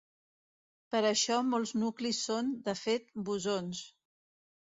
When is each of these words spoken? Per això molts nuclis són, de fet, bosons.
Per 0.95 1.01
això 1.09 1.37
molts 1.49 1.73
nuclis 1.81 2.23
són, 2.29 2.49
de 2.69 2.75
fet, 2.81 3.07
bosons. 3.29 3.85